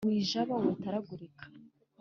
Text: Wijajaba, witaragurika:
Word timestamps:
Wijajaba, 0.07 0.53
witaragurika: 0.63 1.45